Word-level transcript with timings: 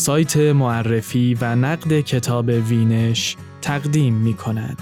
سایت 0.00 0.36
معرفی 0.36 1.34
و 1.40 1.56
نقد 1.56 2.00
کتاب 2.00 2.48
وینش 2.48 3.36
تقدیم 3.62 4.14
می 4.14 4.34
کند. 4.34 4.78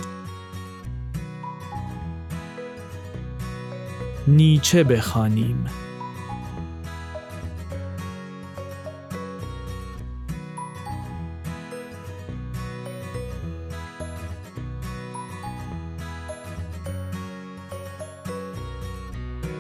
نیچه 4.29 4.85
بخوانیم. 4.85 5.65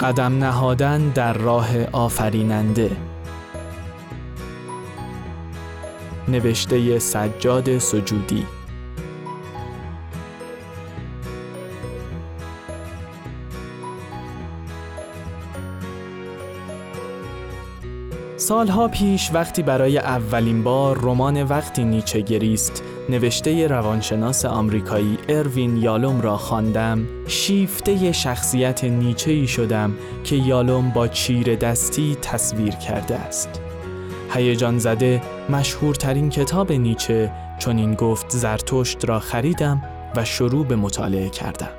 قدم 0.00 0.44
نهادن 0.44 1.08
در 1.08 1.32
راه 1.32 1.84
آفریننده 1.84 3.07
نوشته 6.28 6.98
سجاد 6.98 7.78
سجودی. 7.78 8.46
سالها 18.48 18.88
پیش 18.88 19.30
وقتی 19.34 19.62
برای 19.62 19.98
اولین 19.98 20.62
بار 20.62 20.98
رمان 21.02 21.42
وقتی 21.42 21.84
نیچه 21.84 22.20
گریست 22.20 22.82
نوشته 23.08 23.66
روانشناس 23.66 24.44
آمریکایی 24.44 25.18
اروین 25.28 25.76
یالوم 25.76 26.20
را 26.20 26.36
خواندم 26.36 27.06
شیفته 27.26 28.12
شخصیت 28.12 28.84
نیچه 28.84 29.30
ای 29.30 29.46
شدم 29.46 29.94
که 30.24 30.36
یالوم 30.36 30.90
با 30.90 31.08
چیر 31.08 31.54
دستی 31.54 32.16
تصویر 32.22 32.74
کرده 32.74 33.14
است. 33.14 33.67
هیجان 34.30 34.78
زده 34.78 35.22
مشهورترین 35.50 36.30
کتاب 36.30 36.72
نیچه 36.72 37.32
چون 37.58 37.78
این 37.78 37.94
گفت 37.94 38.30
زرتشت 38.30 39.04
را 39.04 39.20
خریدم 39.20 39.82
و 40.16 40.24
شروع 40.24 40.66
به 40.66 40.76
مطالعه 40.76 41.28
کردم 41.28 41.70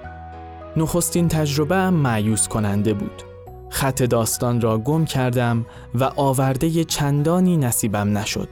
نخستین 0.78 1.28
تجربه 1.28 1.76
هم 1.76 1.94
معیوس 1.94 2.48
کننده 2.48 2.94
بود 2.94 3.24
خط 3.70 4.04
داستان 4.04 4.62
را 4.62 4.78
گم 4.78 5.06
کردم 5.06 5.66
و 5.96 6.04
آورده 6.04 6.84
چندانی 6.84 7.58
نصیبم 7.58 8.18
نشد. 8.18 8.50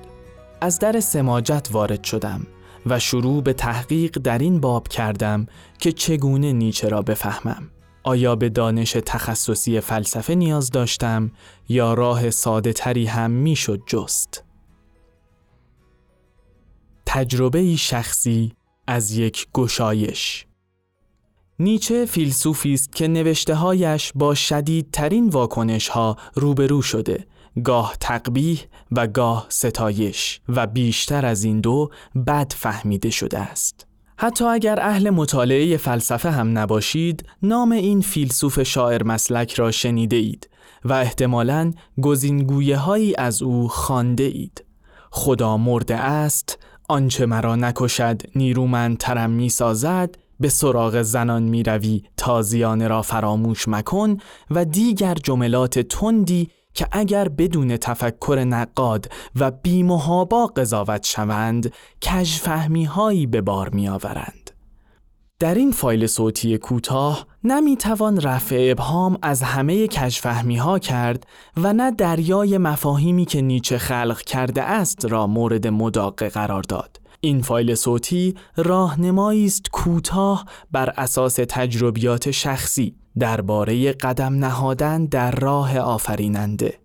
از 0.62 0.80
در 0.80 1.00
سماجت 1.00 1.68
وارد 1.72 2.04
شدم 2.04 2.48
و 2.86 3.00
شروع 3.00 3.44
به 3.44 3.54
تحقیق 3.54 4.18
در 4.24 4.38
این 4.38 4.60
باب 4.60 4.88
کردم 4.88 5.46
که 5.80 5.92
چگونه 5.92 6.54
نیچه 6.54 6.90
را 6.90 7.02
بفهمم. 7.02 7.70
آیا 8.08 8.36
به 8.36 8.50
دانش 8.50 8.92
تخصصی 8.92 9.80
فلسفه 9.80 10.36
نیاز 10.36 10.70
داشتم 10.70 11.32
یا 11.70 11.94
راه 11.94 12.30
ساده 12.30 12.74
تری 12.74 13.06
هم 13.06 13.32
می‌شد 13.32 13.82
جست؟ 13.88 14.44
تجربه 17.06 17.76
شخصی 17.76 18.54
از 18.88 19.12
یک 19.12 19.48
گشایش 19.54 20.46
نیچه 21.60 22.06
فیلسوفی 22.06 22.74
است 22.74 22.96
که 22.96 23.08
نوشتههایش 23.08 24.12
با 24.16 24.36
شدیدترین 24.36 25.30
واکنش 25.30 25.88
ها 25.88 26.18
روبرو 26.34 26.82
شده 26.82 27.28
گاه 27.64 27.96
تقبیح 28.00 28.64
و 28.92 29.08
گاه 29.08 29.46
ستایش 29.50 30.42
و 30.50 30.68
بیشتر 30.68 31.26
از 31.26 31.44
این 31.44 31.62
دو 31.62 31.90
بد 32.28 32.54
فهمیده 32.54 33.10
شده 33.10 33.40
است 33.40 33.87
حتی 34.20 34.46
اگر 34.46 34.80
اهل 34.80 35.10
مطالعه 35.10 35.78
فلسفه 35.78 36.32
هم 36.32 36.58
نباشید 36.58 37.26
نام 37.44 37.72
این 37.72 38.02
فیلسوف 38.02 38.64
شاعر 38.64 39.04
مسلک 39.04 39.54
را 39.54 39.72
شنیده 39.72 40.16
اید 40.16 40.50
و 40.86 40.94
احتمالاً 40.94 41.74
گزینگویه 42.02 42.78
هایی 42.78 43.16
از 43.16 43.42
او 43.42 43.68
خانده 43.68 44.24
اید. 44.24 44.64
خدا 45.12 45.58
مرده 45.58 45.96
است 45.96 46.60
آنچه 46.90 47.26
مرا 47.26 47.56
نکشد 47.56 48.22
نیرومندترم 48.36 49.30
می 49.30 49.50
سازد 49.50 50.16
به 50.40 50.50
سراغ 50.50 51.02
زنان 51.02 51.44
می 51.44 51.64
روی 51.64 52.04
تازیانه 52.18 52.88
را 52.88 53.02
فراموش 53.02 53.68
مکن 53.68 54.18
و 54.52 54.66
دیگر 54.66 55.14
جملات 55.14 55.80
تندی 55.80 56.50
که 56.78 56.88
اگر 56.92 57.30
بدون 57.30 57.78
تفکر 57.78 58.46
نقاد 58.48 59.12
و 59.36 59.52
بیمهابا 59.52 60.48
قضاوت 60.48 61.06
شوند 61.06 61.74
کجفهمی 62.02 62.86
هایی 62.86 63.28
به 63.28 63.42
بار 63.42 63.70
می 63.70 63.90
آورند. 63.90 64.52
در 65.40 65.56
این 65.56 65.72
فایل 65.72 66.08
صوتی 66.08 66.58
کوتاه 66.58 67.28
نمی 67.44 67.78
توان 67.78 68.22
رفع 68.22 68.68
ابهام 68.72 69.18
از 69.22 69.44
همه 69.44 69.88
کجفهمی 69.88 70.58
ها 70.58 70.80
کرد 70.80 71.28
و 71.58 71.74
نه 71.74 71.92
دریای 71.92 72.58
مفاهیمی 72.58 73.26
که 73.26 73.42
نیچه 73.42 73.78
خلق 73.78 74.22
کرده 74.22 74.64
است 74.64 75.06
را 75.06 75.28
مورد 75.28 75.68
مداقه 75.68 76.30
قرار 76.30 76.64
داد. 76.64 77.00
این 77.22 77.42
فایل 77.42 77.76
صوتی 77.76 78.36
راهنمایی 78.58 79.46
است 79.46 79.70
کوتاه 79.72 80.46
بر 80.72 80.94
اساس 80.98 81.36
تجربیات 81.36 82.32
شخصی 82.32 82.96
درباره 83.20 83.92
قدم 83.94 84.34
نهادن 84.34 85.06
در 85.06 85.32
راه 85.32 85.80
آفریننده. 85.80 86.80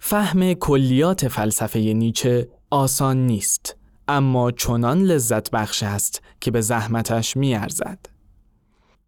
فهم 0.00 0.54
کلیات 0.54 1.28
فلسفه 1.28 1.78
نیچه 1.78 2.48
آسان 2.70 3.26
نیست 3.26 3.76
اما 4.08 4.50
چنان 4.50 5.02
لذت 5.02 5.50
بخش 5.50 5.82
است 5.82 6.22
که 6.40 6.50
به 6.50 6.60
زحمتش 6.60 7.36
ارزد. 7.36 7.98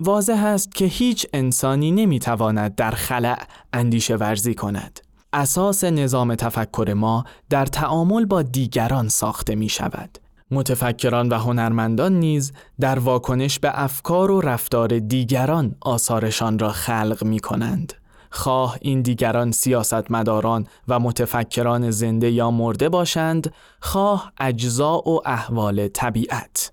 واضح 0.01 0.45
است 0.45 0.75
که 0.75 0.85
هیچ 0.85 1.27
انسانی 1.33 1.93
نمی‌تواند 1.93 2.75
در 2.75 2.91
خلع 2.91 3.43
اندیشه 3.73 4.17
ورزی 4.17 4.55
کند. 4.55 5.01
اساس 5.33 5.85
نظام 5.85 6.35
تفکر 6.35 6.95
ما 6.97 7.25
در 7.51 7.67
تعامل 7.67 8.25
با 8.25 8.43
دیگران 8.43 9.09
ساخته 9.09 9.55
می 9.55 9.69
شود. 9.69 10.19
متفکران 10.53 11.29
و 11.29 11.35
هنرمندان 11.35 12.13
نیز 12.13 12.53
در 12.81 12.99
واکنش 12.99 13.59
به 13.59 13.83
افکار 13.83 14.31
و 14.31 14.41
رفتار 14.41 14.99
دیگران 14.99 15.75
آثارشان 15.81 16.59
را 16.59 16.69
خلق 16.69 17.25
می 17.25 17.41
کنند. 17.41 17.93
خواه 18.31 18.79
این 18.81 19.03
دیگران 19.03 19.51
سیاستمداران 19.51 20.67
و 20.89 21.01
متفکران 21.01 21.91
زنده 21.91 22.31
یا 22.31 22.51
مرده 22.51 22.89
باشند، 22.89 23.53
خواه 23.81 24.33
اجزا 24.41 24.99
و 24.99 25.29
احوال 25.29 25.89
طبیعت. 25.89 26.73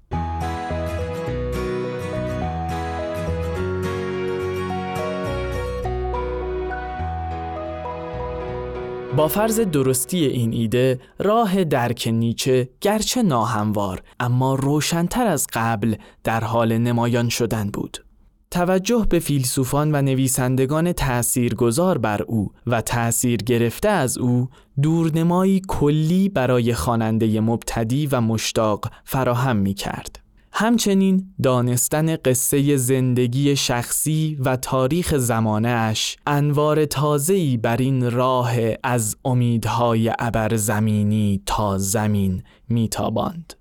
با 9.17 9.27
فرض 9.27 9.59
درستی 9.59 10.25
این 10.25 10.53
ایده 10.53 10.99
راه 11.19 11.63
درک 11.63 12.09
نیچه 12.13 12.69
گرچه 12.81 13.21
ناهموار 13.21 14.01
اما 14.19 14.55
روشنتر 14.55 15.27
از 15.27 15.47
قبل 15.53 15.95
در 16.23 16.43
حال 16.43 16.77
نمایان 16.77 17.29
شدن 17.29 17.69
بود. 17.69 18.05
توجه 18.51 19.07
به 19.09 19.19
فیلسوفان 19.19 19.95
و 19.95 20.01
نویسندگان 20.01 20.93
تأثیرگذار 20.93 21.97
بر 21.97 22.21
او 22.21 22.51
و 22.67 22.81
تأثیر 22.81 23.43
گرفته 23.43 23.89
از 23.89 24.17
او 24.17 24.49
دورنمایی 24.81 25.61
کلی 25.67 26.29
برای 26.29 26.73
خواننده 26.73 27.41
مبتدی 27.41 28.07
و 28.07 28.21
مشتاق 28.21 28.85
فراهم 29.03 29.55
می 29.55 29.73
کرد. 29.73 30.19
همچنین 30.61 31.33
دانستن 31.43 32.15
قصه 32.15 32.77
زندگی 32.77 33.55
شخصی 33.55 34.37
و 34.45 34.55
تاریخ 34.55 35.17
زمانه 35.17 35.69
اش 35.69 36.17
انوار 36.27 36.85
تازه‌ای 36.85 37.57
بر 37.57 37.77
این 37.77 38.11
راه 38.11 38.51
از 38.83 39.17
امیدهای 39.25 40.11
ابر 40.19 40.55
زمینی 40.55 41.41
تا 41.45 41.77
زمین 41.77 42.43
میتاباند. 42.69 43.53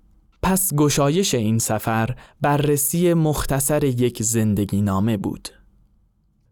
پس 0.43 0.73
گشایش 0.73 1.33
این 1.33 1.59
سفر 1.59 2.15
بررسی 2.41 3.13
مختصر 3.13 3.83
یک 3.83 4.23
زندگی 4.23 4.81
نامه 4.81 5.17
بود. 5.17 5.49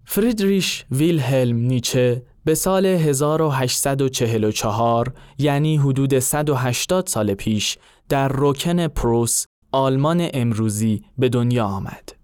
فریدریش 0.06 0.86
ویلهلم 0.92 1.58
نیچه 1.58 2.24
به 2.46 2.56
سال 2.56 2.86
1844 2.86 5.14
یعنی 5.38 5.78
حدود 5.78 6.20
180 6.20 7.08
سال 7.08 7.34
پیش 7.34 7.78
در 8.10 8.28
روکن 8.28 8.88
پروس 8.88 9.46
آلمان 9.72 10.28
امروزی 10.34 11.02
به 11.18 11.30
دنیا 11.30 11.66
آمد. 11.66 12.18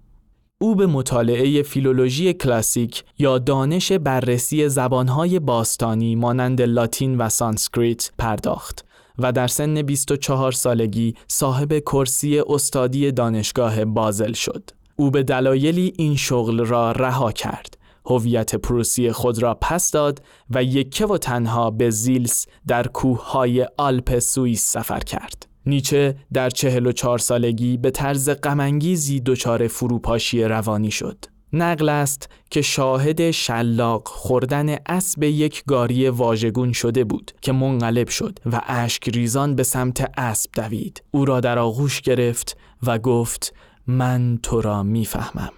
او 0.61 0.75
به 0.75 0.87
مطالعه 0.87 1.63
فیلولوژی 1.63 2.33
کلاسیک 2.33 3.03
یا 3.19 3.39
دانش 3.39 3.91
بررسی 3.91 4.69
زبانهای 4.69 5.39
باستانی 5.39 6.15
مانند 6.15 6.61
لاتین 6.61 7.17
و 7.17 7.29
سانسکریت 7.29 8.11
پرداخت 8.17 8.85
و 9.19 9.31
در 9.31 9.47
سن 9.47 9.81
24 9.81 10.51
سالگی 10.51 11.15
صاحب 11.27 11.79
کرسی 11.79 12.39
استادی 12.39 13.11
دانشگاه 13.11 13.85
بازل 13.85 14.33
شد. 14.33 14.69
او 14.95 15.11
به 15.11 15.23
دلایلی 15.23 15.93
این 15.97 16.15
شغل 16.15 16.65
را 16.65 16.91
رها 16.91 17.31
کرد. 17.31 17.77
هویت 18.05 18.55
پروسی 18.55 19.11
خود 19.11 19.43
را 19.43 19.57
پس 19.61 19.91
داد 19.91 20.21
و 20.49 20.63
یکه 20.63 21.05
و 21.05 21.17
تنها 21.17 21.71
به 21.71 21.89
زیلس 21.89 22.45
در 22.67 22.87
کوههای 22.87 23.67
آلپ 23.77 24.19
سوئیس 24.19 24.65
سفر 24.65 24.99
کرد. 24.99 25.52
نیچه 25.65 26.15
در 26.33 26.49
چهل 26.49 26.85
و 26.85 26.91
چهار 26.91 27.17
سالگی 27.17 27.77
به 27.77 27.91
طرز 27.91 28.29
غمانگیزی 28.29 29.19
دچار 29.19 29.67
فروپاشی 29.67 30.43
روانی 30.43 30.91
شد. 30.91 31.25
نقل 31.53 31.89
است 31.89 32.29
که 32.49 32.61
شاهد 32.61 33.31
شلاق 33.31 34.07
خوردن 34.07 34.75
اسب 34.85 35.23
یک 35.23 35.63
گاری 35.67 36.09
واژگون 36.09 36.71
شده 36.71 37.03
بود 37.03 37.31
که 37.41 37.51
منقلب 37.51 38.09
شد 38.09 38.39
و 38.51 38.61
اشک 38.67 39.09
ریزان 39.09 39.55
به 39.55 39.63
سمت 39.63 40.11
اسب 40.17 40.49
دوید 40.53 41.03
او 41.11 41.25
را 41.25 41.39
در 41.39 41.59
آغوش 41.59 42.01
گرفت 42.01 42.57
و 42.83 42.99
گفت 42.99 43.53
من 43.87 44.39
تو 44.43 44.61
را 44.61 44.83
می‌فهمم 44.83 45.51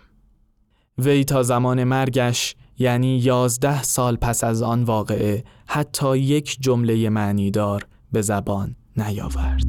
وی 0.98 1.24
تا 1.24 1.44
زمان 1.44 1.84
مرگش 1.84 2.56
یعنی 2.80 3.18
یازده 3.18 3.84
سال 3.84 4.16
پس 4.16 4.44
از 4.44 4.62
آن 4.62 4.84
واقعه 4.84 5.44
حتی 5.68 6.18
یک 6.18 6.58
جمله 6.60 7.10
معنیدار 7.10 7.88
به 8.12 8.22
زبان 8.22 8.76
نیاورد. 8.98 9.66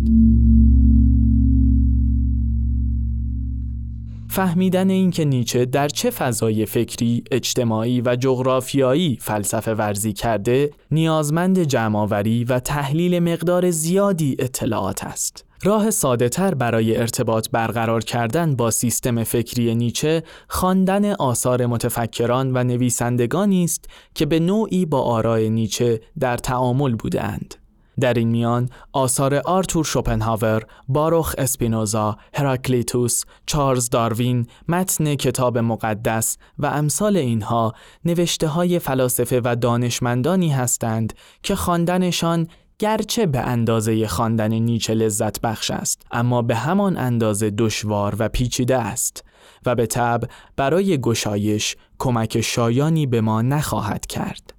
فهمیدن 4.28 4.90
اینکه 4.90 5.24
نیچه 5.24 5.64
در 5.64 5.88
چه 5.88 6.10
فضای 6.10 6.66
فکری، 6.66 7.24
اجتماعی 7.30 8.00
و 8.00 8.16
جغرافیایی 8.16 9.18
فلسفه 9.20 9.74
ورزی 9.74 10.12
کرده، 10.12 10.70
نیازمند 10.90 11.62
جمعآوری 11.62 12.44
و 12.44 12.58
تحلیل 12.58 13.18
مقدار 13.18 13.70
زیادی 13.70 14.36
اطلاعات 14.38 15.04
است. 15.04 15.44
راه 15.62 15.90
ساده 15.90 16.28
تر 16.28 16.54
برای 16.54 16.96
ارتباط 16.96 17.48
برقرار 17.52 18.04
کردن 18.04 18.56
با 18.56 18.70
سیستم 18.70 19.24
فکری 19.24 19.74
نیچه 19.74 20.22
خواندن 20.48 21.12
آثار 21.12 21.66
متفکران 21.66 22.56
و 22.56 22.64
نویسندگانی 22.64 23.64
است 23.64 23.84
که 24.14 24.26
به 24.26 24.40
نوعی 24.40 24.86
با 24.86 25.00
آرای 25.00 25.50
نیچه 25.50 26.00
در 26.20 26.36
تعامل 26.36 26.94
بودند. 26.94 27.54
در 28.00 28.14
این 28.14 28.28
میان 28.28 28.68
آثار 28.92 29.34
آرتور 29.34 29.84
شوپنهاور، 29.84 30.62
باروخ 30.88 31.34
اسپینوزا، 31.38 32.16
هراکلیتوس، 32.34 33.24
چارلز 33.46 33.90
داروین، 33.90 34.46
متن 34.68 35.14
کتاب 35.14 35.58
مقدس 35.58 36.38
و 36.58 36.66
امثال 36.66 37.16
اینها 37.16 37.72
نوشته 38.04 38.48
های 38.48 38.78
فلاسفه 38.78 39.40
و 39.44 39.56
دانشمندانی 39.60 40.48
هستند 40.48 41.12
که 41.42 41.54
خواندنشان 41.54 42.48
گرچه 42.78 43.26
به 43.26 43.40
اندازه 43.40 44.06
خواندن 44.06 44.52
نیچه 44.52 44.94
لذت 44.94 45.40
بخش 45.40 45.70
است 45.70 46.02
اما 46.10 46.42
به 46.42 46.56
همان 46.56 46.96
اندازه 46.96 47.50
دشوار 47.50 48.16
و 48.18 48.28
پیچیده 48.28 48.78
است 48.78 49.24
و 49.66 49.74
به 49.74 49.86
طب 49.86 50.24
برای 50.56 50.98
گشایش 51.00 51.76
کمک 51.98 52.40
شایانی 52.40 53.06
به 53.06 53.20
ما 53.20 53.42
نخواهد 53.42 54.06
کرد. 54.06 54.54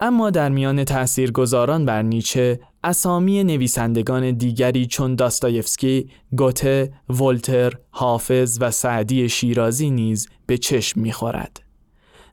اما 0.00 0.30
در 0.30 0.48
میان 0.48 0.84
تاثیرگذاران 0.84 1.84
بر 1.84 2.02
نیچه 2.02 2.60
اسامی 2.84 3.44
نویسندگان 3.44 4.30
دیگری 4.30 4.86
چون 4.86 5.14
داستایفسکی، 5.14 6.10
گوته، 6.36 6.92
ولتر، 7.10 7.72
حافظ 7.90 8.58
و 8.60 8.70
سعدی 8.70 9.28
شیرازی 9.28 9.90
نیز 9.90 10.28
به 10.46 10.58
چشم 10.58 11.00
می‌خورد. 11.00 11.62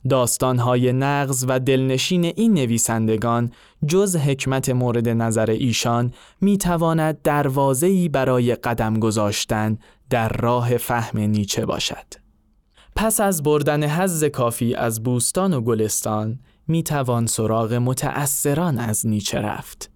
داستانهای 0.08 0.92
نغز 0.92 1.44
و 1.48 1.60
دلنشین 1.60 2.24
این 2.24 2.54
نویسندگان 2.54 3.52
جز 3.86 4.16
حکمت 4.16 4.68
مورد 4.68 5.08
نظر 5.08 5.50
ایشان 5.50 6.12
می‌تواند 6.40 7.22
دروازه‌ای 7.22 8.08
برای 8.08 8.54
قدم 8.54 8.98
گذاشتن 8.98 9.78
در 10.10 10.28
راه 10.28 10.76
فهم 10.76 11.20
نیچه 11.20 11.66
باشد. 11.66 12.06
پس 12.96 13.20
از 13.20 13.42
بردن 13.42 13.84
حز 13.84 14.24
کافی 14.24 14.74
از 14.74 15.02
بوستان 15.02 15.54
و 15.54 15.60
گلستان 15.60 16.38
می 16.68 16.82
توان 16.82 17.26
سراغ 17.26 17.72
متأثران 17.72 18.78
از 18.78 19.06
نیچه 19.06 19.38
رفت. 19.38 19.90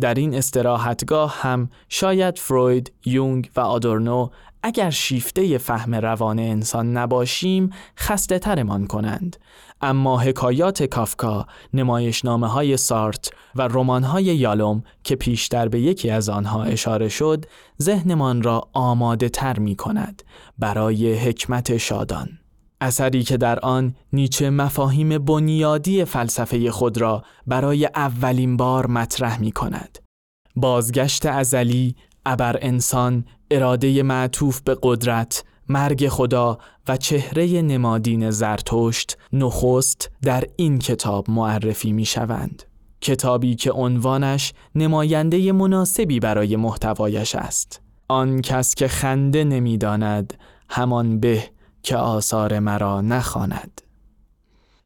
در 0.00 0.14
این 0.14 0.34
استراحتگاه 0.34 1.36
هم 1.40 1.70
شاید 1.88 2.38
فروید، 2.38 2.92
یونگ 3.04 3.50
و 3.56 3.60
آدورنو 3.60 4.28
اگر 4.62 4.90
شیفته 4.90 5.58
فهم 5.58 5.94
روان 5.94 6.38
انسان 6.38 6.96
نباشیم 6.96 7.70
خسته 7.98 8.38
ترمان 8.38 8.86
کنند. 8.86 9.36
اما 9.80 10.18
حکایات 10.18 10.82
کافکا، 10.82 11.46
نمایشنامه 11.74 12.46
های 12.46 12.76
سارت 12.76 13.30
و 13.54 13.62
رمان 13.62 14.02
های 14.02 14.24
یالوم 14.24 14.82
که 15.04 15.16
پیشتر 15.16 15.68
به 15.68 15.80
یکی 15.80 16.10
از 16.10 16.28
آنها 16.28 16.62
اشاره 16.62 17.08
شد 17.08 17.44
ذهنمان 17.82 18.42
را 18.42 18.68
آماده 18.72 19.28
تر 19.28 19.58
می 19.58 19.76
کند 19.76 20.22
برای 20.58 21.14
حکمت 21.14 21.76
شادان. 21.76 22.28
اثری 22.80 23.22
که 23.22 23.36
در 23.36 23.58
آن 23.58 23.94
نیچه 24.12 24.50
مفاهیم 24.50 25.18
بنیادی 25.18 26.04
فلسفه 26.04 26.70
خود 26.70 26.98
را 26.98 27.22
برای 27.46 27.86
اولین 27.86 28.56
بار 28.56 28.86
مطرح 28.86 29.40
می 29.40 29.52
کند. 29.52 29.98
بازگشت 30.56 31.26
ازلی، 31.26 31.94
ابر 32.26 32.58
انسان، 32.60 33.24
اراده 33.50 34.02
معطوف 34.02 34.60
به 34.60 34.76
قدرت، 34.82 35.44
مرگ 35.68 36.08
خدا 36.08 36.58
و 36.88 36.96
چهره 36.96 37.62
نمادین 37.62 38.30
زرتشت 38.30 39.18
نخست 39.32 40.10
در 40.22 40.44
این 40.56 40.78
کتاب 40.78 41.30
معرفی 41.30 41.92
می 41.92 42.04
شوند. 42.04 42.62
کتابی 43.00 43.54
که 43.54 43.72
عنوانش 43.72 44.52
نماینده 44.74 45.52
مناسبی 45.52 46.20
برای 46.20 46.56
محتوایش 46.56 47.34
است. 47.34 47.80
آن 48.08 48.42
کس 48.42 48.74
که 48.74 48.88
خنده 48.88 49.44
نمی‌داند 49.44 50.34
همان 50.68 51.20
به 51.20 51.44
که 51.82 51.96
آثار 51.96 52.58
مرا 52.58 53.00
نخواند. 53.00 53.80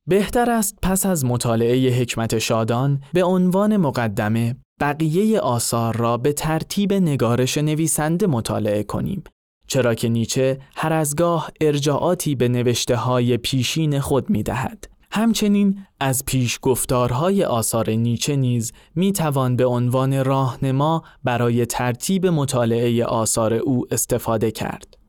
بهتر 0.07 0.51
است 0.51 0.79
پس 0.83 1.07
از 1.07 1.25
مطالعه 1.25 1.91
حکمت 1.91 2.39
شادان 2.39 3.01
به 3.13 3.25
عنوان 3.25 3.77
مقدمه 3.77 4.57
بقیه 4.81 5.41
آثار 5.41 5.97
را 5.97 6.17
به 6.17 6.33
ترتیب 6.33 6.93
نگارش 6.93 7.59
نویسنده 7.59 8.27
مطالعه 8.27 8.83
کنیم 8.83 9.25
چرا 9.67 9.95
که 9.95 10.09
نیچه 10.09 10.59
هر 10.77 10.93
از 10.93 11.17
گاه 11.17 11.51
ارجاعاتی 11.61 12.35
به 12.35 12.49
نوشته 12.49 12.97
های 12.97 13.37
پیشین 13.37 14.01
خود 14.01 14.31
می 14.31 14.43
دهد. 14.43 14.89
همچنین 15.11 15.87
از 16.01 16.25
پیش 16.27 16.59
گفتارهای 16.63 17.45
آثار 17.45 17.91
نیچه 17.91 18.37
نیز 18.37 18.73
می 18.95 19.13
توان 19.13 19.57
به 19.57 19.65
عنوان 19.65 20.25
راهنما 20.25 21.03
برای 21.25 21.67
ترتیب 21.67 22.27
مطالعه 22.27 23.05
آثار 23.05 23.55
او 23.55 23.87
استفاده 23.91 24.51
کرد. 24.51 25.02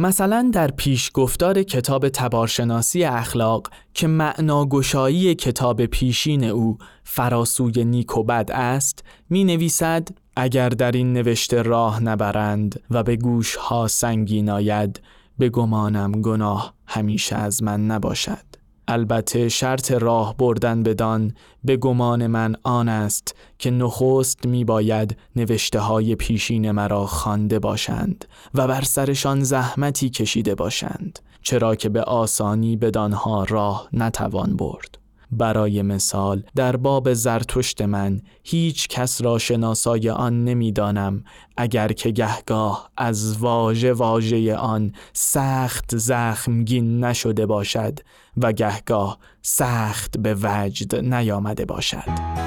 مثلا 0.00 0.50
در 0.52 0.70
پیش 0.70 1.10
گفتار 1.14 1.62
کتاب 1.62 2.08
تبارشناسی 2.08 3.04
اخلاق 3.04 3.70
که 3.94 4.06
معناگشایی 4.06 5.34
کتاب 5.34 5.86
پیشین 5.86 6.44
او 6.44 6.78
فراسوی 7.04 7.84
نیک 7.84 8.16
و 8.16 8.22
بد 8.22 8.50
است 8.50 9.04
می 9.30 9.44
نویسد 9.44 10.08
اگر 10.36 10.68
در 10.68 10.92
این 10.92 11.12
نوشته 11.12 11.62
راه 11.62 12.02
نبرند 12.02 12.80
و 12.90 13.02
به 13.02 13.16
گوش 13.16 13.56
ها 13.56 13.86
سنگین 13.86 14.50
آید 14.50 15.00
به 15.38 15.48
گمانم 15.48 16.12
گناه 16.12 16.74
همیشه 16.86 17.36
از 17.36 17.62
من 17.62 17.86
نباشد. 17.86 18.47
البته 18.90 19.48
شرط 19.48 19.92
راه 19.92 20.36
بردن 20.36 20.82
بدان 20.82 21.34
به 21.64 21.76
گمان 21.76 22.26
من 22.26 22.56
آن 22.62 22.88
است 22.88 23.34
که 23.58 23.70
نخست 23.70 24.46
می 24.46 24.64
باید 24.64 25.16
نوشته 25.36 25.80
های 25.80 26.14
پیشین 26.14 26.70
مرا 26.70 27.06
خوانده 27.06 27.58
باشند 27.58 28.24
و 28.54 28.66
بر 28.66 28.82
سرشان 28.82 29.44
زحمتی 29.44 30.10
کشیده 30.10 30.54
باشند 30.54 31.18
چرا 31.42 31.74
که 31.74 31.88
به 31.88 32.02
آسانی 32.02 32.76
بدانها 32.76 33.44
راه 33.44 33.88
نتوان 33.92 34.56
برد. 34.56 34.98
برای 35.30 35.82
مثال 35.82 36.42
در 36.56 36.76
باب 36.76 37.12
زرتشت 37.12 37.82
من 37.82 38.20
هیچ 38.44 38.88
کس 38.88 39.22
را 39.22 39.38
شناسای 39.38 40.10
آن 40.10 40.44
نمی‌دانم 40.44 41.24
اگر 41.56 41.88
که 41.88 42.10
گهگاه 42.10 42.90
از 42.96 43.38
واژه 43.38 43.92
واژه 43.92 44.56
آن 44.56 44.92
سخت 45.12 45.96
زخمگین 45.96 47.04
نشده 47.04 47.46
باشد 47.46 47.98
و 48.42 48.52
گهگاه 48.52 49.18
سخت 49.42 50.18
به 50.18 50.36
وجد 50.42 50.96
نیامده 50.96 51.64
باشد 51.64 52.38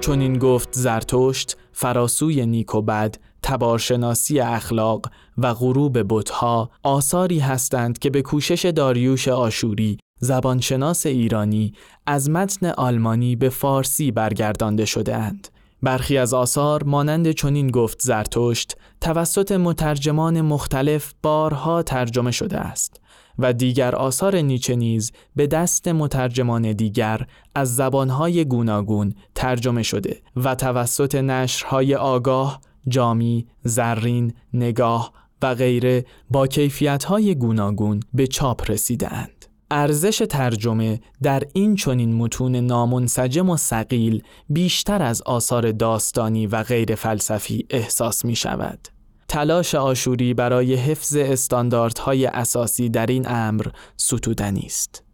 چون 0.00 0.20
این 0.20 0.38
گفت 0.38 0.68
زرتشت 0.72 1.56
فراسوی 1.72 2.46
نیک 2.46 2.74
و 2.74 2.82
بد 2.82 3.16
تبارشناسی 3.42 4.40
اخلاق 4.40 5.06
و 5.38 5.54
غروب 5.54 5.98
بتها 6.08 6.70
آثاری 6.82 7.38
هستند 7.38 7.98
که 7.98 8.10
به 8.10 8.22
کوشش 8.22 8.64
داریوش 8.64 9.28
آشوری 9.28 9.98
زبانشناس 10.20 11.06
ایرانی 11.06 11.72
از 12.06 12.30
متن 12.30 12.66
آلمانی 12.66 13.36
به 13.36 13.48
فارسی 13.48 14.10
برگردانده 14.10 14.84
شده 14.84 15.16
اند. 15.16 15.48
برخی 15.82 16.18
از 16.18 16.34
آثار 16.34 16.84
مانند 16.84 17.30
چنین 17.30 17.70
گفت 17.70 18.02
زرتشت 18.02 18.76
توسط 19.00 19.52
مترجمان 19.52 20.40
مختلف 20.40 21.14
بارها 21.22 21.82
ترجمه 21.82 22.30
شده 22.30 22.58
است 22.58 23.00
و 23.38 23.52
دیگر 23.52 23.94
آثار 23.94 24.36
نیچه 24.36 24.76
نیز 24.76 25.12
به 25.36 25.46
دست 25.46 25.88
مترجمان 25.88 26.72
دیگر 26.72 27.26
از 27.54 27.76
زبانهای 27.76 28.44
گوناگون 28.44 29.14
ترجمه 29.34 29.82
شده 29.82 30.22
و 30.36 30.54
توسط 30.54 31.14
نشرهای 31.14 31.94
آگاه 31.94 32.60
جامی، 32.88 33.46
زرین، 33.62 34.32
نگاه 34.54 35.12
و 35.42 35.54
غیره 35.54 36.04
با 36.30 36.46
کیفیت‌های 36.46 37.34
گوناگون 37.34 38.00
به 38.14 38.26
چاپ 38.26 38.70
رسیدند. 38.70 39.37
ارزش 39.70 40.22
ترجمه 40.30 41.00
در 41.22 41.42
این 41.52 41.74
چنین 41.74 42.14
متون 42.14 42.56
نامنسجم 42.56 43.50
و 43.50 43.56
سقیل 43.56 44.22
بیشتر 44.48 45.02
از 45.02 45.22
آثار 45.22 45.72
داستانی 45.72 46.46
و 46.46 46.62
غیر 46.62 46.94
فلسفی 46.94 47.66
احساس 47.70 48.24
می 48.24 48.36
شود. 48.36 48.88
تلاش 49.28 49.74
آشوری 49.74 50.34
برای 50.34 50.74
حفظ 50.74 51.16
استانداردهای 51.16 52.26
اساسی 52.26 52.88
در 52.88 53.06
این 53.06 53.28
امر 53.28 53.66
ستودنی 53.96 54.66
است. 54.66 55.04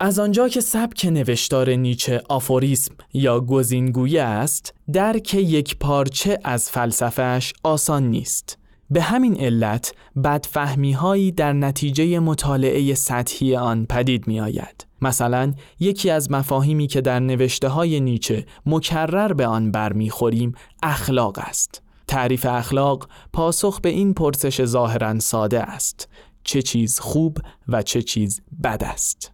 از 0.00 0.18
آنجا 0.18 0.48
که 0.48 0.60
سبک 0.60 1.04
نوشتار 1.04 1.70
نیچه 1.70 2.22
آفوریسم 2.28 2.94
یا 3.12 3.40
گزینگویی 3.40 4.18
است، 4.18 4.74
درک 4.92 5.34
یک 5.34 5.76
پارچه 5.78 6.38
از 6.44 6.70
فلسفهش 6.70 7.52
آسان 7.62 8.02
نیست. 8.02 8.58
به 8.92 9.02
همین 9.02 9.40
علت 9.40 9.94
بدفهمی 10.24 10.92
هایی 10.92 11.32
در 11.32 11.52
نتیجه 11.52 12.18
مطالعه 12.18 12.94
سطحی 12.94 13.56
آن 13.56 13.86
پدید 13.86 14.26
می 14.26 14.40
آید. 14.40 14.86
مثلا 15.02 15.54
یکی 15.80 16.10
از 16.10 16.30
مفاهیمی 16.30 16.86
که 16.86 17.00
در 17.00 17.20
نوشته 17.20 17.68
های 17.68 18.00
نیچه 18.00 18.46
مکرر 18.66 19.32
به 19.32 19.46
آن 19.46 19.70
برمیخوریم 19.70 20.54
اخلاق 20.82 21.38
است. 21.38 21.82
تعریف 22.06 22.46
اخلاق 22.46 23.08
پاسخ 23.32 23.80
به 23.80 23.88
این 23.88 24.14
پرسش 24.14 24.64
ظاهرا 24.64 25.18
ساده 25.18 25.62
است. 25.62 26.08
چه 26.44 26.62
چیز 26.62 27.00
خوب 27.00 27.38
و 27.68 27.82
چه 27.82 28.02
چیز 28.02 28.40
بد 28.64 28.84
است؟ 28.84 29.31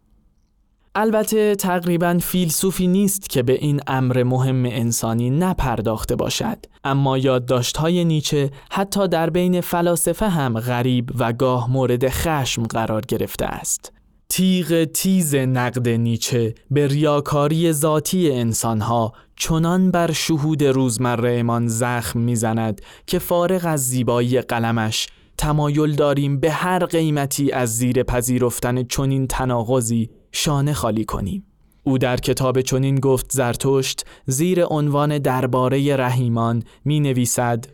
البته 1.00 1.54
تقریبا 1.54 2.18
فیلسوفی 2.22 2.86
نیست 2.86 3.30
که 3.30 3.42
به 3.42 3.52
این 3.52 3.80
امر 3.86 4.22
مهم 4.22 4.64
انسانی 4.64 5.30
نپرداخته 5.30 6.16
باشد. 6.16 6.58
اما 6.84 7.18
یادداشت‌های 7.18 8.04
نیچه 8.04 8.50
حتی 8.70 9.08
در 9.08 9.30
بین 9.30 9.60
فلاسفه 9.60 10.28
هم 10.28 10.60
غریب 10.60 11.10
و 11.18 11.32
گاه 11.32 11.70
مورد 11.70 12.08
خشم 12.08 12.62
قرار 12.62 13.02
گرفته 13.08 13.46
است. 13.46 13.92
تیغ 14.28 14.84
تیز 14.84 15.34
نقد 15.34 15.88
نیچه 15.88 16.54
به 16.70 16.86
ریاکاری 16.86 17.72
ذاتی 17.72 18.32
انسانها 18.32 19.12
چنان 19.36 19.90
بر 19.90 20.12
شهود 20.12 20.64
روزمرهمان 20.64 21.68
زخم 21.68 22.20
می‌زند 22.20 22.80
که 23.06 23.18
فارغ 23.18 23.60
از 23.64 23.88
زیبایی 23.88 24.40
قلمش 24.40 25.06
تمایل 25.38 25.94
داریم 25.94 26.40
به 26.40 26.50
هر 26.50 26.84
قیمتی 26.84 27.52
از 27.52 27.76
زیر 27.76 28.02
پذیرفتن 28.02 28.82
چنین 28.82 29.26
تناقضی 29.26 30.10
شانه 30.32 30.72
خالی 30.72 31.04
کنیم 31.04 31.44
او 31.82 31.98
در 31.98 32.16
کتاب 32.16 32.60
چنین 32.60 33.00
گفت 33.00 33.32
زرتشت 33.32 34.06
زیر 34.26 34.64
عنوان 34.64 35.18
درباره 35.18 35.96
رحیمان 35.96 36.62
می 36.84 37.00
نویسد 37.00 37.64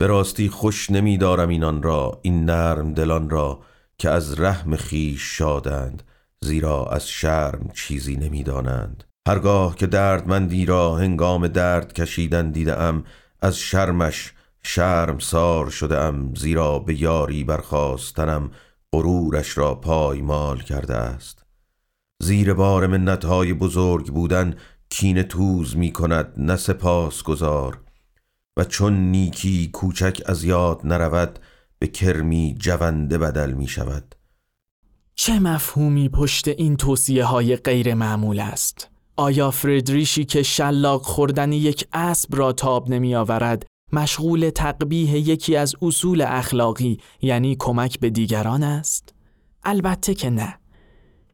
به 0.00 0.06
راستی 0.06 0.48
خوش 0.48 0.90
نمی 0.90 1.18
دارم 1.18 1.48
اینان 1.48 1.82
را 1.82 2.18
این 2.22 2.44
نرم 2.44 2.94
دلان 2.94 3.30
را 3.30 3.60
که 3.98 4.10
از 4.10 4.40
رحم 4.40 4.76
خیش 4.76 5.22
شادند 5.22 6.02
زیرا 6.40 6.86
از 6.86 7.08
شرم 7.08 7.70
چیزی 7.74 8.16
نمی 8.16 8.42
دانند 8.42 9.04
هرگاه 9.28 9.76
که 9.76 9.86
دردمندی 9.86 10.66
را 10.66 10.96
هنگام 10.96 11.48
درد 11.48 11.92
کشیدن 11.92 12.50
دیدم 12.50 13.04
از 13.42 13.58
شرمش 13.58 14.32
شرم 14.62 15.18
سار 15.18 15.70
شده 15.70 15.98
ام 15.98 16.34
زیرا 16.34 16.78
به 16.78 17.02
یاری 17.02 17.44
برخواستنم 17.44 18.50
غرورش 18.92 19.58
را 19.58 19.74
پایمال 19.74 20.58
کرده 20.58 20.96
است. 20.96 21.39
زیر 22.22 22.54
بار 22.54 22.86
منتهای 22.86 23.52
بزرگ 23.52 24.06
بودن 24.06 24.54
کین 24.90 25.22
توز 25.22 25.76
می 25.76 25.92
کند 25.92 26.32
نه 26.36 26.56
سپاس 26.56 27.22
گذار 27.22 27.80
و 28.56 28.64
چون 28.64 29.10
نیکی 29.10 29.70
کوچک 29.72 30.22
از 30.26 30.44
یاد 30.44 30.80
نرود 30.84 31.38
به 31.78 31.86
کرمی 31.86 32.56
جونده 32.58 33.18
بدل 33.18 33.52
می 33.52 33.68
شود 33.68 34.14
چه 35.14 35.38
مفهومی 35.38 36.08
پشت 36.08 36.48
این 36.48 36.76
توصیه 36.76 37.24
های 37.24 37.56
غیر 37.56 37.94
معمول 37.94 38.40
است؟ 38.40 38.90
آیا 39.16 39.50
فردریشی 39.50 40.24
که 40.24 40.42
شلاق 40.42 41.02
خوردن 41.02 41.52
یک 41.52 41.88
اسب 41.92 42.36
را 42.36 42.52
تاب 42.52 42.90
نمی 42.90 43.14
آورد 43.14 43.66
مشغول 43.92 44.50
تقبیه 44.50 45.10
یکی 45.10 45.56
از 45.56 45.74
اصول 45.82 46.24
اخلاقی 46.28 46.98
یعنی 47.22 47.56
کمک 47.58 48.00
به 48.00 48.10
دیگران 48.10 48.62
است؟ 48.62 49.14
البته 49.64 50.14
که 50.14 50.30
نه. 50.30 50.59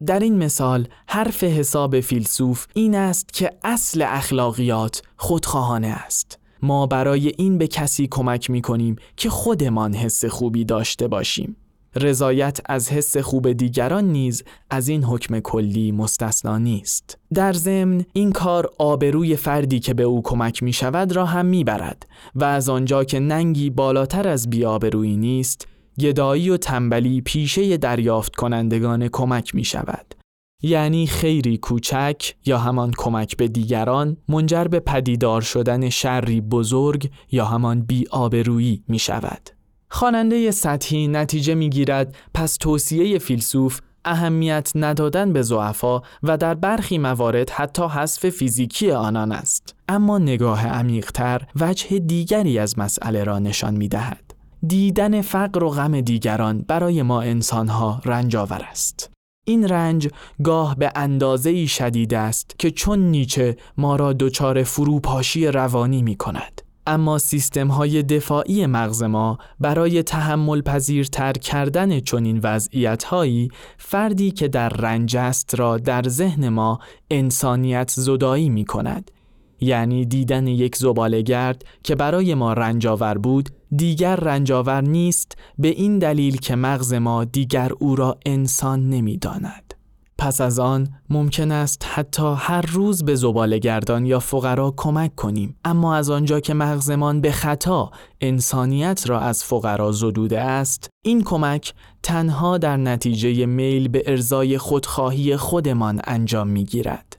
در 0.05 0.19
این 0.19 0.37
مثال 0.37 0.87
حرف 1.07 1.43
حساب 1.43 1.99
فیلسوف 1.99 2.67
این 2.73 2.95
است 2.95 3.33
که 3.33 3.51
اصل 3.63 4.01
اخلاقیات 4.01 5.01
خودخواهانه 5.17 5.87
است. 5.87 6.39
ما 6.61 6.87
برای 6.87 7.31
این 7.37 7.57
به 7.57 7.67
کسی 7.67 8.07
کمک 8.11 8.49
می 8.49 8.61
کنیم 8.61 8.95
که 9.17 9.29
خودمان 9.29 9.93
حس 9.93 10.25
خوبی 10.25 10.65
داشته 10.65 11.07
باشیم. 11.07 11.55
رضایت 11.95 12.59
از 12.65 12.89
حس 12.89 13.17
خوب 13.17 13.51
دیگران 13.51 14.03
نیز 14.03 14.43
از 14.69 14.87
این 14.87 15.03
حکم 15.03 15.39
کلی 15.39 15.91
مستثنا 15.91 16.57
نیست. 16.57 17.17
در 17.33 17.53
ضمن 17.53 18.05
این 18.13 18.31
کار 18.31 18.69
آبروی 18.77 19.35
فردی 19.35 19.79
که 19.79 19.93
به 19.93 20.03
او 20.03 20.21
کمک 20.21 20.63
می 20.63 20.73
شود 20.73 21.11
را 21.11 21.25
هم 21.25 21.45
می 21.45 21.63
برد 21.63 22.07
و 22.35 22.43
از 22.43 22.69
آنجا 22.69 23.03
که 23.03 23.19
ننگی 23.19 23.69
بالاتر 23.69 24.27
از 24.27 24.49
بیابرویی 24.49 25.17
نیست 25.17 25.67
گدایی 25.99 26.49
و 26.49 26.57
تنبلی 26.57 27.21
پیشه 27.21 27.77
دریافت 27.77 28.35
کنندگان 28.35 29.07
کمک 29.07 29.55
می 29.55 29.63
شود. 29.63 30.13
یعنی 30.61 31.07
خیری 31.07 31.57
کوچک 31.57 32.33
یا 32.45 32.57
همان 32.57 32.91
کمک 32.97 33.37
به 33.37 33.47
دیگران 33.47 34.17
منجر 34.29 34.63
به 34.63 34.79
پدیدار 34.79 35.41
شدن 35.41 35.89
شری 35.89 36.41
بزرگ 36.41 37.11
یا 37.31 37.45
همان 37.45 37.81
بی 37.81 38.05
آبرویی 38.11 38.83
می 38.87 38.99
شود. 38.99 39.49
خواننده 39.89 40.51
سطحی 40.51 41.07
نتیجه 41.07 41.55
می 41.55 41.69
گیرد 41.69 42.15
پس 42.33 42.57
توصیه 42.57 43.19
فیلسوف 43.19 43.79
اهمیت 44.05 44.71
ندادن 44.75 45.33
به 45.33 45.41
زعفا 45.41 46.01
و 46.23 46.37
در 46.37 46.53
برخی 46.53 46.97
موارد 46.97 47.49
حتی 47.49 47.83
حذف 47.83 48.29
فیزیکی 48.29 48.91
آنان 48.91 49.31
است 49.31 49.75
اما 49.89 50.17
نگاه 50.17 50.67
عمیقتر 50.67 51.41
وجه 51.55 51.99
دیگری 51.99 52.59
از 52.59 52.79
مسئله 52.79 53.23
را 53.23 53.39
نشان 53.39 53.75
می 53.75 53.87
دهد. 53.87 54.26
دیدن 54.67 55.21
فقر 55.21 55.63
و 55.63 55.69
غم 55.69 56.01
دیگران 56.01 56.65
برای 56.67 57.01
ما 57.01 57.21
انسانها 57.21 58.01
رنج 58.05 58.35
آور 58.35 58.61
است. 58.71 59.11
این 59.47 59.67
رنج 59.67 60.09
گاه 60.43 60.75
به 60.75 60.91
اندازه 60.95 61.65
شدید 61.65 62.13
است 62.13 62.55
که 62.59 62.71
چون 62.71 62.99
نیچه 62.99 63.57
ما 63.77 63.95
را 63.95 64.13
دچار 64.13 64.63
فروپاشی 64.63 65.47
روانی 65.47 66.01
می 66.01 66.15
کند. 66.15 66.61
اما 66.87 67.17
سیستم 67.17 67.67
های 67.67 68.03
دفاعی 68.03 68.65
مغز 68.65 69.03
ما 69.03 69.37
برای 69.59 70.03
تحمل 70.03 70.61
پذیرتر 70.61 71.33
کردن 71.33 71.99
چنین 71.99 72.39
وضعیت 72.43 73.03
هایی 73.03 73.49
فردی 73.77 74.31
که 74.31 74.47
در 74.47 74.69
رنج 74.69 75.17
است 75.17 75.55
را 75.59 75.77
در 75.77 76.03
ذهن 76.07 76.49
ما 76.49 76.79
انسانیت 77.11 77.91
زدایی 77.95 78.49
می 78.49 78.65
کند 78.65 79.11
یعنی 79.59 80.05
دیدن 80.05 80.47
یک 80.47 80.75
زبالگرد 80.75 81.65
که 81.83 81.95
برای 81.95 82.33
ما 82.33 82.53
رنجاور 82.53 83.17
بود 83.17 83.49
دیگر 83.75 84.15
رنجاور 84.15 84.81
نیست 84.81 85.37
به 85.59 85.67
این 85.67 85.99
دلیل 85.99 86.37
که 86.37 86.55
مغز 86.55 86.93
ما 86.93 87.23
دیگر 87.23 87.71
او 87.79 87.95
را 87.95 88.17
انسان 88.25 88.89
نمی‌داند. 88.89 89.73
پس 90.17 90.41
از 90.41 90.59
آن 90.59 90.87
ممکن 91.09 91.51
است 91.51 91.85
حتی 91.85 92.33
هر 92.37 92.61
روز 92.61 93.05
به 93.05 93.15
زبالگردان 93.15 94.05
یا 94.05 94.19
فقرا 94.19 94.73
کمک 94.77 95.15
کنیم 95.15 95.55
اما 95.65 95.95
از 95.95 96.09
آنجا 96.09 96.39
که 96.39 96.53
مغزمان 96.53 97.21
به 97.21 97.31
خطا 97.31 97.91
انسانیت 98.21 99.03
را 99.09 99.19
از 99.19 99.43
فقرا 99.43 99.91
زدوده 99.91 100.41
است 100.41 100.89
این 101.01 101.23
کمک 101.23 101.73
تنها 102.03 102.57
در 102.57 102.77
نتیجه 102.77 103.45
میل 103.45 103.87
به 103.87 104.03
ارزای 104.05 104.57
خودخواهی 104.57 105.37
خودمان 105.37 106.01
انجام 106.03 106.47
می 106.47 106.63
گیرد. 106.63 107.16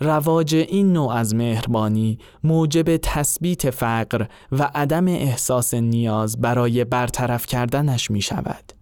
رواج 0.00 0.54
این 0.54 0.92
نوع 0.92 1.12
از 1.12 1.34
مهربانی 1.34 2.18
موجب 2.44 2.96
تثبیت 2.96 3.70
فقر 3.70 4.26
و 4.52 4.70
عدم 4.74 5.08
احساس 5.08 5.74
نیاز 5.74 6.40
برای 6.40 6.84
برطرف 6.84 7.46
کردنش 7.46 8.10
می 8.10 8.22
شود. 8.22 8.72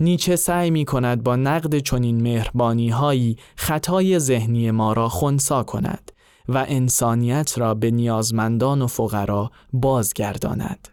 نیچه 0.00 0.36
سعی 0.36 0.70
می 0.70 0.84
کند 0.84 1.22
با 1.22 1.36
نقد 1.36 1.78
چنین 1.78 2.20
مهربانی 2.20 2.88
هایی 2.88 3.36
خطای 3.56 4.18
ذهنی 4.18 4.70
ما 4.70 4.92
را 4.92 5.08
خونسا 5.08 5.62
کند 5.62 6.12
و 6.48 6.64
انسانیت 6.68 7.58
را 7.58 7.74
به 7.74 7.90
نیازمندان 7.90 8.82
و 8.82 8.86
فقرا 8.86 9.50
بازگرداند. 9.72 10.88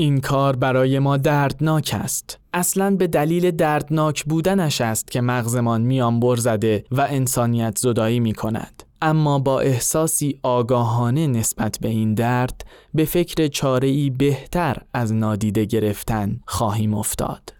این 0.00 0.20
کار 0.20 0.56
برای 0.56 0.98
ما 0.98 1.16
دردناک 1.16 1.96
است. 2.00 2.38
اصلا 2.52 2.96
به 2.96 3.06
دلیل 3.06 3.50
دردناک 3.50 4.24
بودنش 4.24 4.80
است 4.80 5.10
که 5.10 5.20
مغزمان 5.20 5.80
میان 5.80 6.20
برزده 6.20 6.84
و 6.90 7.06
انسانیت 7.10 7.78
زدایی 7.78 8.20
می 8.20 8.32
کند. 8.32 8.82
اما 9.02 9.38
با 9.38 9.60
احساسی 9.60 10.38
آگاهانه 10.42 11.26
نسبت 11.26 11.78
به 11.80 11.88
این 11.88 12.14
درد 12.14 12.64
به 12.94 13.04
فکر 13.04 13.46
چاره‌ای 13.46 14.10
بهتر 14.10 14.76
از 14.94 15.12
نادیده 15.12 15.64
گرفتن 15.64 16.40
خواهیم 16.46 16.94
افتاد. 16.94 17.54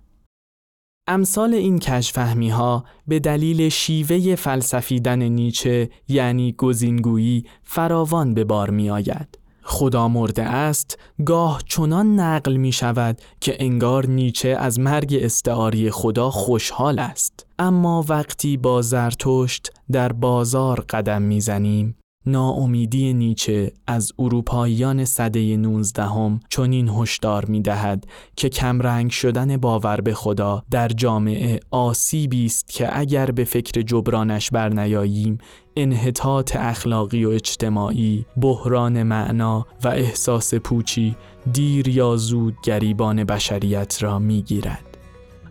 امثال 1.06 1.54
این 1.54 1.78
کشفهمی 1.78 2.48
ها 2.50 2.84
به 3.06 3.18
دلیل 3.18 3.68
شیوه 3.68 4.34
فلسفیدن 4.34 5.22
نیچه 5.22 5.90
یعنی 6.08 6.52
گزینگویی 6.52 7.44
فراوان 7.62 8.34
به 8.34 8.44
بار 8.44 8.70
می 8.70 8.90
آید. 8.90 9.39
خدا 9.70 10.08
مرده 10.08 10.42
است 10.42 10.98
گاه 11.26 11.62
چنان 11.66 12.20
نقل 12.20 12.56
می 12.56 12.72
شود 12.72 13.20
که 13.40 13.56
انگار 13.58 14.06
نیچه 14.06 14.48
از 14.48 14.80
مرگ 14.80 15.18
استعاری 15.20 15.90
خدا 15.90 16.30
خوشحال 16.30 16.98
است. 16.98 17.46
اما 17.58 18.04
وقتی 18.08 18.56
با 18.56 18.82
زرتشت 18.82 19.72
در 19.92 20.12
بازار 20.12 20.80
قدم 20.80 21.22
می‌زنیم 21.22 21.96
ناامیدی 22.26 23.12
نیچه 23.14 23.72
از 23.86 24.12
اروپاییان 24.18 25.04
صده 25.04 25.56
19 25.56 26.02
هم 26.02 26.40
چنین 26.48 26.88
هشدار 26.88 27.44
می 27.44 27.60
دهد 27.60 28.06
که 28.36 28.48
کمرنگ 28.48 29.10
شدن 29.10 29.56
باور 29.56 30.00
به 30.00 30.14
خدا 30.14 30.62
در 30.70 30.88
جامعه 30.88 31.60
آسیبی 31.70 32.46
است 32.46 32.68
که 32.68 32.98
اگر 32.98 33.26
به 33.26 33.44
فکر 33.44 33.82
جبرانش 33.82 34.50
برنیاییم 34.50 35.38
انحطاط 35.76 36.56
اخلاقی 36.56 37.24
و 37.24 37.30
اجتماعی، 37.30 38.26
بحران 38.40 39.02
معنا 39.02 39.66
و 39.84 39.88
احساس 39.88 40.54
پوچی 40.54 41.16
دیر 41.52 41.88
یا 41.88 42.16
زود 42.16 42.56
گریبان 42.62 43.24
بشریت 43.24 44.02
را 44.02 44.18
می 44.18 44.42
گیرد. 44.42 44.98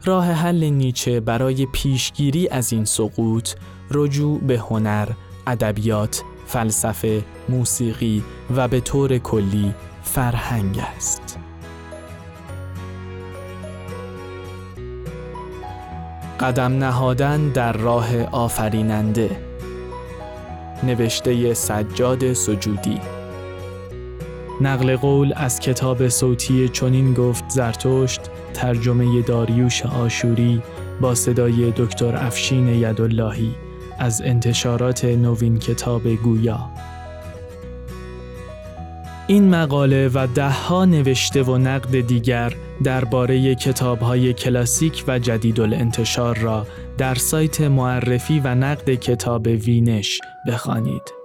راه 0.06 0.26
حل 0.26 0.64
نیچه 0.64 1.20
برای 1.20 1.66
پیشگیری 1.66 2.48
از 2.48 2.74
این 2.74 2.86
سقوط 2.86 3.50
رجوع 3.92 4.40
به 4.40 4.60
هنر، 4.60 5.10
ادبیات 5.48 6.24
فلسفه، 6.50 7.24
موسیقی 7.50 8.24
و 8.56 8.68
به 8.68 8.80
طور 8.80 9.18
کلی 9.18 9.74
فرهنگ 10.04 10.80
است. 10.98 11.40
قدم 16.40 16.78
نهادن 16.78 17.50
در 17.50 17.74
راه 17.74 18.24
آفریننده. 18.24 19.30
نوشته 20.84 21.54
سجاد 21.54 22.34
سجودی. 22.34 23.00
نقل 24.62 24.96
قول 24.96 25.34
از 25.36 25.60
کتاب 25.60 26.08
صوتی 26.08 26.70
چنین 26.70 27.14
گفت 27.14 27.50
زرتشت 27.50 28.22
ترجمه 28.54 29.22
داریوش 29.22 29.86
آشوری 29.86 30.62
با 31.02 31.16
صدای 31.16 31.72
دکتر 31.72 32.16
افشین 32.16 32.68
یداللهی. 32.68 33.69
از 34.00 34.22
انتشارات 34.22 35.06
نوین 35.06 35.60
کتاب 35.60 36.08
گویا 36.16 36.70
این 39.28 39.50
مقاله 39.50 40.10
و 40.14 40.28
دهها 40.36 40.86
نوشته 40.86 41.44
و 41.44 41.58
نقد 41.58 42.02
دیگر 42.02 42.54
درباره 42.84 43.56
کتابهای 43.56 44.34
کلاسیک 44.34 45.04
و 45.08 45.20
جدید 45.20 45.60
الانتشار 45.60 46.38
را 46.38 46.68
در 46.98 47.16
سایت 47.16 47.62
معرفی 47.62 48.40
و 48.40 48.56
نقد 48.56 48.94
کتاب 48.94 49.48
وینش 49.48 50.20
بخوانید. 50.48 51.19